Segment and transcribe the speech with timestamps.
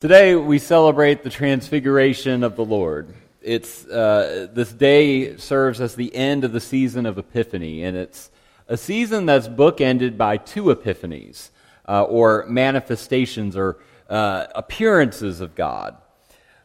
[0.00, 3.12] Today we celebrate the transfiguration of the Lord.
[3.42, 8.30] It's, uh, this day serves as the end of the season of Epiphany, and it's
[8.66, 11.50] a season that's bookended by two epiphanies,
[11.86, 13.76] uh, or manifestations or
[14.08, 15.98] uh, appearances of God.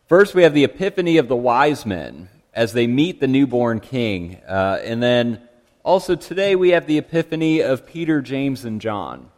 [0.07, 4.39] First, we have the epiphany of the wise men as they meet the newborn king,
[4.47, 5.41] uh, and then
[5.83, 9.29] also today we have the epiphany of Peter, James, and John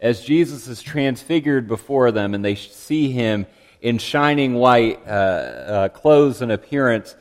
[0.00, 3.46] as Jesus is transfigured before them and they see him
[3.80, 7.14] in shining white uh, uh, clothes and appearance,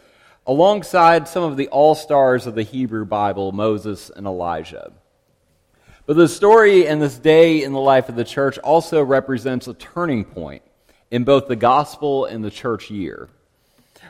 [0.47, 4.91] alongside some of the all stars of the Hebrew Bible, Moses and Elijah.
[6.05, 9.73] But the story and this day in the life of the church also represents a
[9.73, 10.63] turning point
[11.09, 13.27] in both the gospel and the church year.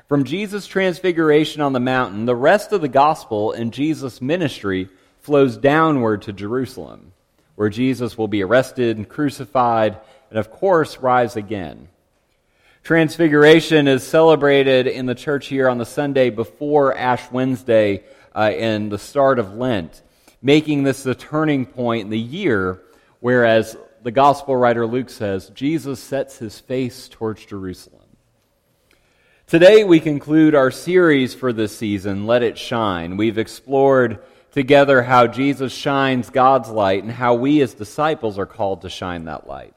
[0.08, 4.90] From Jesus' transfiguration on the mountain, the rest of the gospel and Jesus' ministry
[5.22, 7.14] flows downward to Jerusalem
[7.56, 9.98] where Jesus will be arrested and crucified
[10.30, 11.88] and, of course, rise again.
[12.84, 18.04] Transfiguration is celebrated in the church here on the Sunday before Ash Wednesday
[18.36, 20.04] uh, and the start of Lent,
[20.42, 22.82] making this the turning point in the year,
[23.22, 28.02] whereas the gospel writer Luke says, Jesus sets his face towards Jerusalem.
[29.48, 33.18] Today we conclude our series for this season, Let It Shine.
[33.18, 34.20] We've explored
[34.56, 39.26] together how Jesus shines God's light and how we as disciples are called to shine
[39.26, 39.74] that light.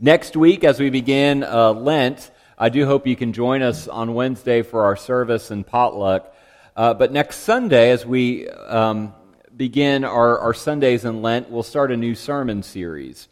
[0.00, 4.14] Next week, as we begin uh, Lent, I do hope you can join us on
[4.14, 6.34] Wednesday for our service and potluck.
[6.74, 9.14] Uh, but next Sunday, as we um,
[9.56, 13.28] begin our, our Sundays in Lent, we'll start a new sermon series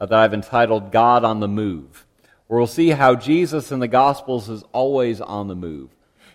[0.00, 2.06] uh, that I've entitled God on the Move,
[2.46, 5.90] where we'll see how Jesus in the Gospels is always on the move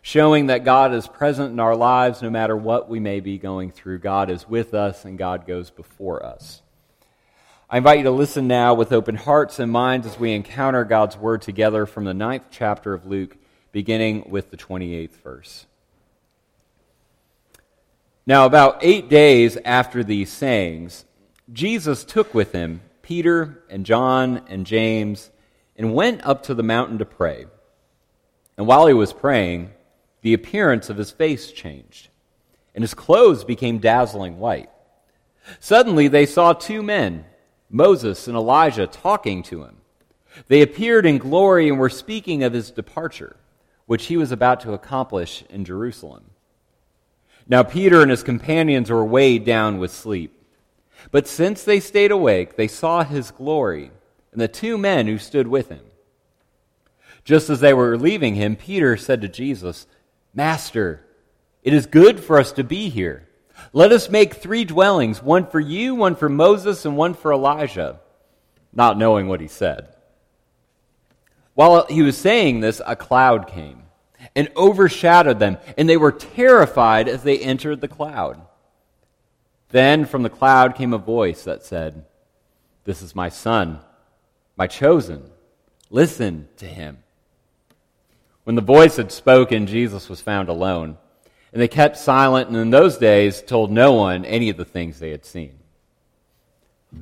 [0.05, 3.71] showing that God is present in our lives no matter what we may be going
[3.71, 3.97] through.
[3.97, 6.61] God is with us and God goes before us.
[7.67, 11.17] I invite you to listen now with open hearts and minds as we encounter God's
[11.17, 13.35] word together from the ninth chapter of Luke,
[13.71, 15.65] beginning with the 28th verse.
[18.27, 21.05] Now, about eight days after these sayings,
[21.51, 25.31] Jesus took with him Peter and John and James
[25.75, 27.47] and went up to the mountain to pray.
[28.55, 29.71] And while he was praying,
[30.25, 32.07] the appearance of his face changed,
[32.73, 34.71] and his clothes became dazzling white.
[35.59, 37.25] Suddenly they saw two men,
[37.69, 39.77] Moses and Elijah, talking to him.
[40.47, 43.35] They appeared in glory and were speaking of his departure,
[43.85, 46.31] which he was about to accomplish in Jerusalem.
[47.47, 50.43] Now Peter and his companions were weighed down with sleep.
[51.11, 53.91] But since they stayed awake, they saw his glory
[54.31, 55.85] and the two men who stood with him.
[57.23, 59.85] Just as they were leaving him, Peter said to Jesus,
[60.35, 61.05] Master,
[61.63, 63.27] it is good for us to be here.
[63.71, 68.01] Let us make three dwellings one for you, one for Moses, and one for Elijah,
[68.73, 69.95] not knowing what he said.
[71.53, 73.83] While he was saying this, a cloud came
[74.35, 78.41] and overshadowed them, and they were terrified as they entered the cloud.
[79.69, 82.05] Then from the cloud came a voice that said,
[82.83, 83.79] This is my son,
[84.57, 85.31] my chosen.
[85.89, 86.97] Listen to him.
[88.45, 90.97] When the voice had spoken, Jesus was found alone.
[91.51, 94.99] And they kept silent, and in those days told no one any of the things
[94.99, 95.57] they had seen.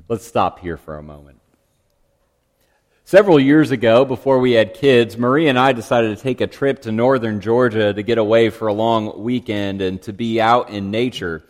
[0.08, 1.40] Let's stop here for a moment.
[3.04, 6.84] Several years ago, before we had kids, Marie and I decided to take a trip
[6.84, 10.92] to northern Georgia to get away for a long weekend and to be out in
[10.92, 11.44] nature.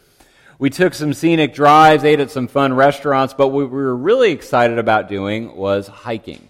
[0.58, 4.32] We took some scenic drives, ate at some fun restaurants, but what we were really
[4.32, 6.48] excited about doing was hiking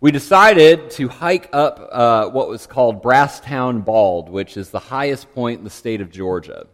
[0.00, 5.32] we decided to hike up uh, what was called Brasstown Bald, which is the highest
[5.34, 6.66] point in the state of Georgia.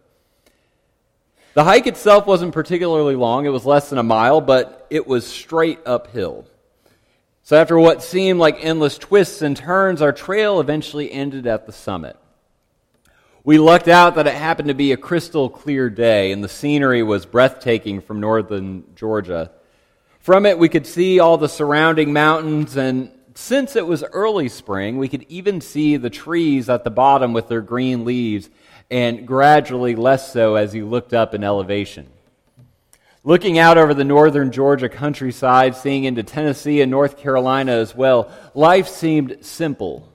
[1.53, 5.25] The hike itself wasn't particularly long, it was less than a mile, but it was
[5.25, 6.45] straight uphill.
[7.43, 11.73] So, after what seemed like endless twists and turns, our trail eventually ended at the
[11.73, 12.17] summit.
[13.43, 17.03] We lucked out that it happened to be a crystal clear day, and the scenery
[17.03, 19.51] was breathtaking from northern Georgia.
[20.23, 24.97] From it, we could see all the surrounding mountains, and since it was early spring,
[24.97, 28.49] we could even see the trees at the bottom with their green leaves,
[28.89, 32.07] and gradually less so as you looked up in elevation.
[33.25, 38.31] Looking out over the northern Georgia countryside, seeing into Tennessee and North Carolina as well,
[38.53, 40.07] life seemed simple,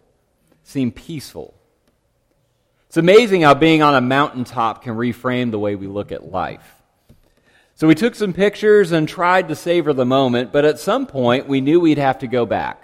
[0.62, 1.52] seemed peaceful.
[2.86, 6.77] It's amazing how being on a mountaintop can reframe the way we look at life.
[7.78, 11.46] So we took some pictures and tried to savor the moment, but at some point
[11.46, 12.82] we knew we'd have to go back.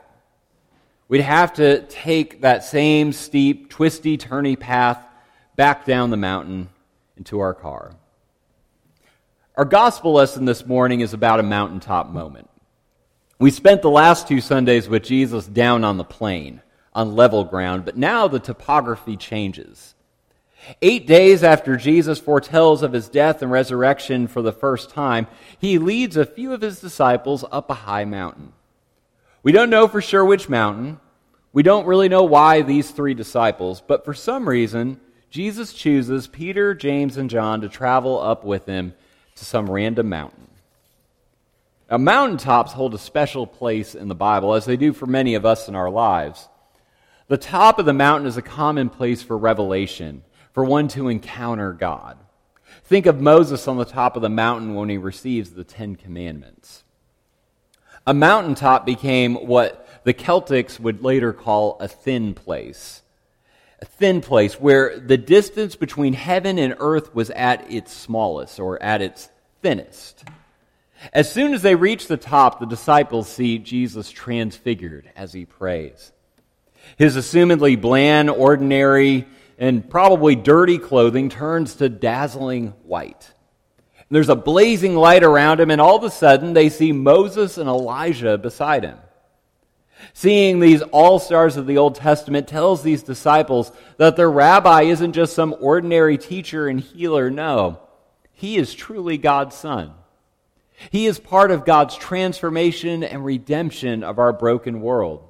[1.09, 5.05] We'd have to take that same steep, twisty, turny path
[5.57, 6.69] back down the mountain
[7.17, 7.97] into our car.
[9.57, 12.49] Our gospel lesson this morning is about a mountaintop moment.
[13.41, 16.63] We spent the last two Sundays with Jesus down on the plain,
[16.93, 19.94] on level ground, but now the topography changes.
[20.81, 25.27] Eight days after Jesus foretells of his death and resurrection for the first time,
[25.59, 28.53] he leads a few of his disciples up a high mountain.
[29.43, 31.01] We don't know for sure which mountain.
[31.53, 35.01] We don't really know why these three disciples, but for some reason,
[35.31, 38.95] Jesus chooses Peter, James, and John to travel up with him
[39.37, 40.49] to some random mountain.
[41.91, 45.45] Now, mountaintops hold a special place in the Bible, as they do for many of
[45.45, 46.49] us in our lives.
[47.29, 50.23] The top of the mountain is a common place for revelation
[50.55, 52.17] for one to encounter God.
[52.85, 56.85] Think of Moses on the top of the mountain when he receives the Ten Commandments.
[58.07, 63.03] A mountaintop became what the Celtics would later call a thin place.
[63.81, 68.83] A thin place where the distance between heaven and earth was at its smallest or
[68.83, 69.29] at its
[69.63, 70.25] thinnest.
[71.13, 76.13] As soon as they reach the top, the disciples see Jesus transfigured as he prays.
[76.97, 79.27] His assumedly bland, ordinary,
[79.59, 83.33] and probably dirty clothing turns to dazzling white.
[84.11, 87.69] There's a blazing light around him, and all of a sudden they see Moses and
[87.69, 88.99] Elijah beside him.
[90.13, 95.15] Seeing these all stars of the Old Testament tells these disciples that their rabbi isn't
[95.15, 97.31] just some ordinary teacher and healer.
[97.31, 97.81] No,
[98.33, 99.95] he is truly God's son.
[100.91, 105.29] He is part of God's transformation and redemption of our broken world.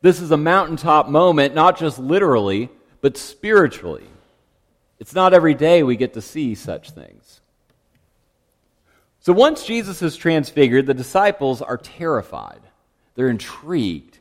[0.00, 2.68] This is a mountaintop moment, not just literally,
[3.00, 4.06] but spiritually.
[4.98, 7.40] It's not every day we get to see such things.
[9.20, 12.60] So once Jesus is transfigured, the disciples are terrified.
[13.14, 14.18] They're intrigued.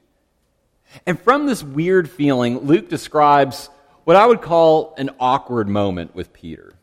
[1.06, 3.70] And from this weird feeling, Luke describes
[4.04, 6.74] what I would call an awkward moment with Peter.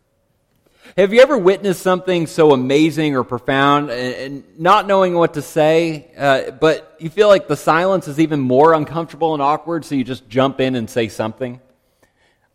[0.97, 6.07] Have you ever witnessed something so amazing or profound and, not knowing what to say,
[6.17, 10.05] uh, but you feel like the silence is even more uncomfortable and awkward, so you
[10.05, 11.61] just jump in and say something?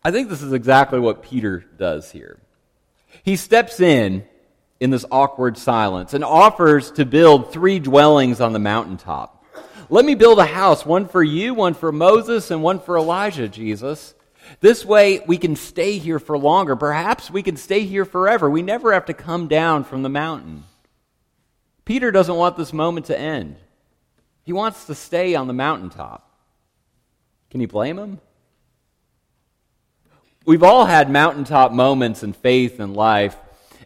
[0.02, 2.38] I think this is exactly what Peter does here.
[3.22, 4.24] He steps in
[4.78, 9.44] in this awkward silence and offers to build three dwellings on the mountaintop.
[9.90, 13.48] Let me build a house, one for you, one for Moses, and one for Elijah,
[13.48, 14.14] Jesus.
[14.60, 16.76] This way we can stay here for longer.
[16.76, 18.48] Perhaps we can stay here forever.
[18.48, 20.64] We never have to come down from the mountain.
[21.84, 23.56] Peter doesn't want this moment to end.
[24.44, 26.26] He wants to stay on the mountaintop.
[27.50, 28.20] Can you blame him?
[30.46, 33.36] We've all had mountaintop moments in faith and life,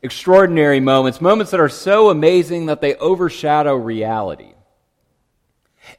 [0.02, 4.52] extraordinary moments, moments that are so amazing that they overshadow reality.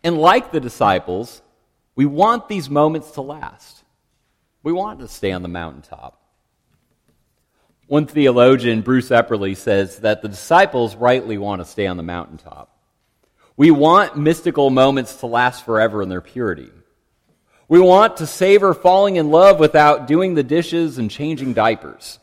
[0.04, 1.42] And like the disciples,
[1.96, 3.84] we want these moments to last.
[4.63, 6.22] We want to stay on the mountaintop.
[7.88, 12.72] One theologian, Bruce Epperly, says that the disciples rightly want to stay on the mountaintop.
[13.57, 16.72] We want mystical moments to last forever in their purity.
[17.68, 22.20] We want to savor falling in love without doing the dishes and changing diapers.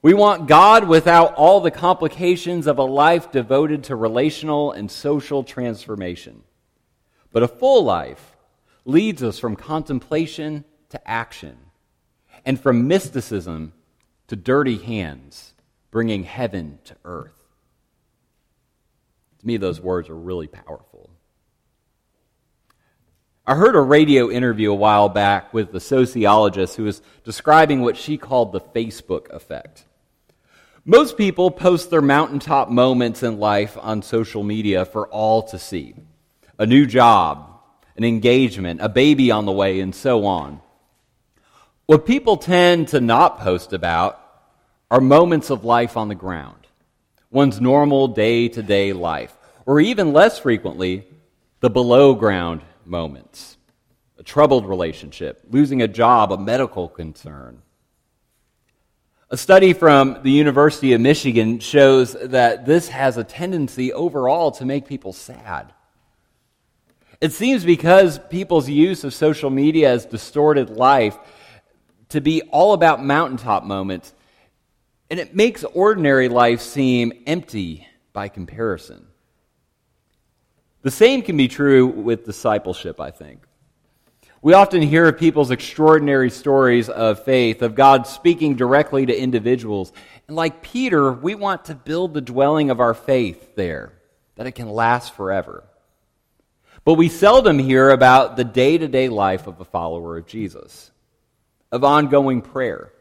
[0.00, 5.44] We want God without all the complications of a life devoted to relational and social
[5.44, 6.42] transformation.
[7.32, 8.36] But a full life
[8.84, 11.56] leads us from contemplation to action
[12.44, 13.72] and from mysticism
[14.28, 15.54] to dirty hands,
[15.90, 17.42] bringing heaven to earth.
[19.40, 21.10] To me, those words are really powerful.
[23.46, 27.98] I heard a radio interview a while back with a sociologist who was describing what
[27.98, 29.84] she called the Facebook effect.
[30.86, 35.94] Most people post their mountaintop moments in life on social media for all to see
[36.58, 37.60] a new job,
[37.98, 40.62] an engagement, a baby on the way, and so on.
[41.84, 44.20] What people tend to not post about
[44.90, 46.66] are moments of life on the ground,
[47.30, 49.36] one's normal day to day life,
[49.66, 51.06] or even less frequently,
[51.60, 53.56] the below ground moments
[54.18, 57.60] a troubled relationship, losing a job, a medical concern.
[59.30, 64.64] A study from the University of Michigan shows that this has a tendency overall to
[64.64, 65.72] make people sad.
[67.20, 71.18] It seems because people's use of social media has distorted life
[72.10, 74.12] to be all about mountaintop moments,
[75.10, 79.06] and it makes ordinary life seem empty by comparison.
[80.84, 83.42] The same can be true with discipleship, I think.
[84.42, 89.94] We often hear of people's extraordinary stories of faith, of God speaking directly to individuals.
[90.28, 93.94] And like Peter, we want to build the dwelling of our faith there,
[94.36, 95.64] that it can last forever.
[96.84, 100.90] But we seldom hear about the day to day life of a follower of Jesus,
[101.72, 102.92] of ongoing prayer,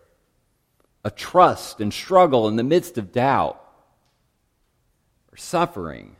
[1.04, 3.62] a trust and struggle in the midst of doubt
[5.34, 6.16] or suffering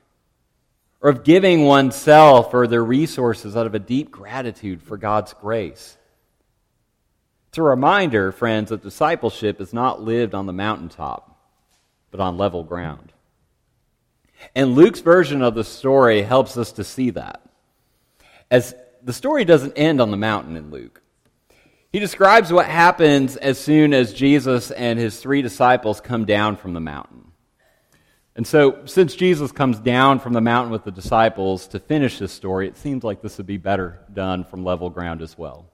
[1.04, 5.98] or of giving oneself or their resources out of a deep gratitude for God's grace.
[7.50, 11.38] It's a reminder, friends, that discipleship is not lived on the mountaintop,
[12.10, 13.12] but on level ground.
[14.56, 17.42] And Luke's version of the story helps us to see that.
[18.50, 21.02] As the story doesn't end on the mountain in Luke.
[21.92, 26.74] He describes what happens as soon as Jesus and his three disciples come down from
[26.74, 27.23] the mountain.
[28.36, 32.32] And so, since Jesus comes down from the mountain with the disciples to finish this
[32.32, 35.68] story, it seems like this would be better done from level ground as well.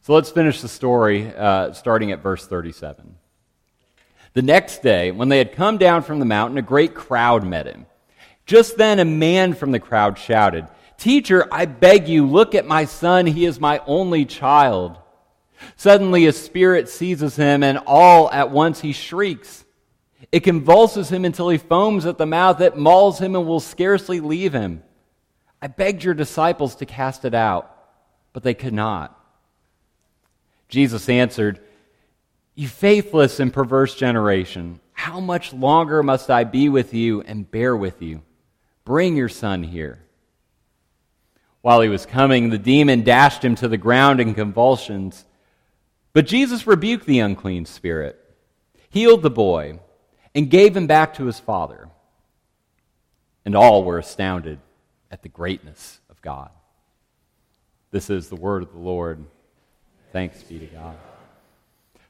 [0.00, 3.16] So, let's finish the story uh, starting at verse 37.
[4.32, 7.66] The next day, when they had come down from the mountain, a great crowd met
[7.66, 7.84] him.
[8.46, 12.86] Just then, a man from the crowd shouted, Teacher, I beg you, look at my
[12.86, 13.26] son.
[13.26, 14.96] He is my only child.
[15.76, 19.64] Suddenly, a spirit seizes him, and all at once he shrieks.
[20.30, 22.60] It convulses him until he foams at the mouth.
[22.60, 24.82] It mauls him and will scarcely leave him.
[25.60, 27.74] I begged your disciples to cast it out,
[28.32, 29.18] but they could not.
[30.68, 31.60] Jesus answered,
[32.54, 37.76] You faithless and perverse generation, how much longer must I be with you and bear
[37.76, 38.22] with you?
[38.84, 39.98] Bring your son here.
[41.60, 45.24] While he was coming, the demon dashed him to the ground in convulsions.
[46.12, 48.18] But Jesus rebuked the unclean spirit,
[48.90, 49.78] healed the boy,
[50.34, 51.88] and gave him back to his father.
[53.44, 54.58] And all were astounded
[55.10, 56.50] at the greatness of God.
[57.90, 59.24] This is the word of the Lord.
[60.12, 60.96] Thanks be to God.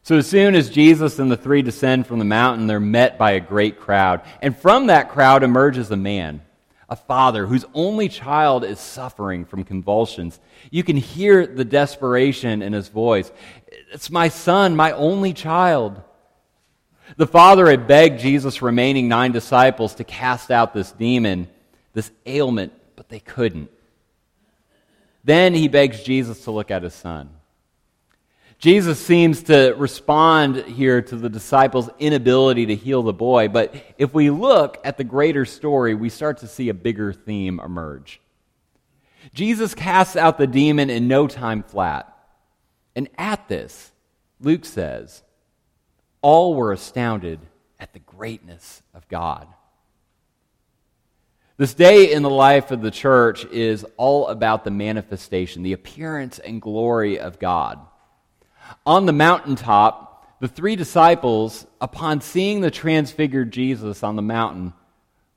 [0.04, 3.32] So, as soon as Jesus and the three descend from the mountain, they're met by
[3.32, 4.22] a great crowd.
[4.40, 6.42] And from that crowd emerges a man
[6.92, 10.38] a father whose only child is suffering from convulsions.
[10.70, 13.32] You can hear the desperation in his voice.
[13.92, 16.02] It's my son, my only child.
[17.16, 21.48] The father had begged Jesus' remaining nine disciples to cast out this demon,
[21.92, 23.70] this ailment, but they couldn't.
[25.24, 27.30] Then he begs Jesus to look at his son.
[28.58, 34.14] Jesus seems to respond here to the disciples' inability to heal the boy, but if
[34.14, 38.20] we look at the greater story, we start to see a bigger theme emerge.
[39.34, 42.08] Jesus casts out the demon in no time flat.
[42.94, 43.90] And at this,
[44.40, 45.22] Luke says,
[46.22, 47.40] all were astounded
[47.78, 49.46] at the greatness of God.
[51.58, 56.38] This day in the life of the church is all about the manifestation, the appearance
[56.38, 57.78] and glory of God.
[58.86, 64.72] On the mountaintop, the three disciples, upon seeing the transfigured Jesus on the mountain,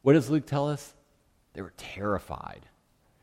[0.04, 0.94] what does Luke tell us?
[1.54, 2.65] They were terrified.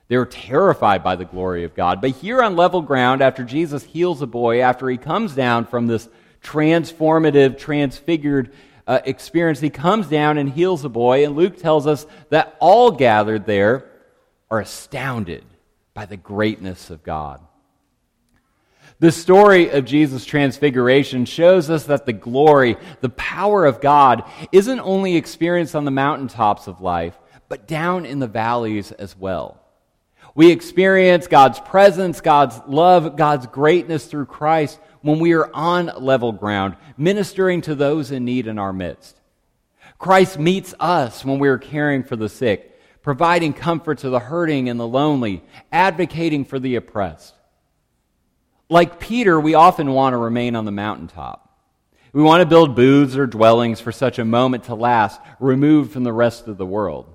[0.08, 2.00] They were terrified by the glory of God.
[2.00, 5.86] But here on level ground, after Jesus heals a boy, after he comes down from
[5.86, 6.08] this
[6.42, 8.52] transformative, transfigured
[8.86, 12.90] uh, experience, he comes down and heals a boy, and Luke tells us that all
[12.90, 13.88] gathered there
[14.50, 15.44] are astounded
[15.94, 17.40] by the greatness of God.
[18.98, 24.22] The story of Jesus' transfiguration shows us that the glory, the power of God,
[24.52, 27.18] isn't only experienced on the mountaintops of life,
[27.48, 29.60] but down in the valleys as well.
[30.34, 36.32] We experience God's presence, God's love, God's greatness through Christ when we are on level
[36.32, 39.20] ground, ministering to those in need in our midst.
[39.98, 44.68] Christ meets us when we are caring for the sick, providing comfort to the hurting
[44.68, 47.34] and the lonely, advocating for the oppressed.
[48.68, 51.40] Like Peter, we often want to remain on the mountaintop.
[52.12, 56.04] We want to build booths or dwellings for such a moment to last, removed from
[56.04, 57.14] the rest of the world.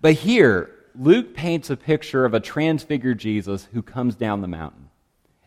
[0.00, 4.85] But here, Luke paints a picture of a transfigured Jesus who comes down the mountain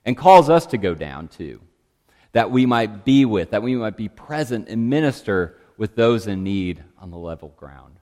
[0.09, 1.61] and calls us to go down too,
[2.31, 6.43] that we might be with, that we might be present and minister with those in
[6.43, 7.99] need on the level ground.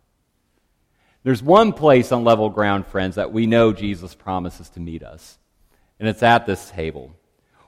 [1.24, 5.38] There's one place on level ground, friends, that we know Jesus promises to meet us.
[6.00, 7.14] And it's at this table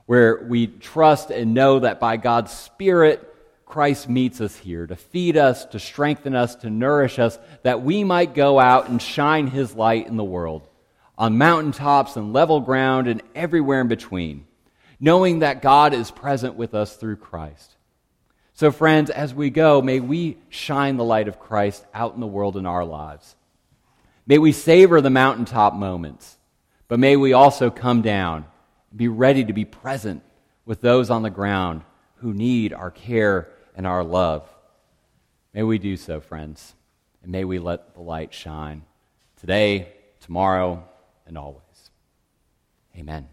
[0.06, 3.22] where we trust and know that by God's Spirit,
[3.66, 8.04] Christ meets us here to feed us, to strengthen us, to nourish us, that we
[8.04, 10.66] might go out and shine His light in the world,
[11.20, 14.44] on mountaintops and level ground and everywhere in between,
[14.98, 17.76] knowing that God is present with us through Christ.
[18.54, 22.26] So, friends, as we go, may we shine the light of Christ out in the
[22.26, 23.36] world in our lives.
[24.26, 26.38] May we savor the mountaintop moments
[26.90, 28.46] but may we also come down,
[28.94, 30.24] be ready to be present
[30.64, 31.82] with those on the ground
[32.16, 34.42] who need our care and our love.
[35.54, 36.74] May we do so, friends,
[37.22, 38.82] and may we let the light shine
[39.36, 40.82] today, tomorrow,
[41.30, 41.90] and always.
[42.96, 43.28] Amen.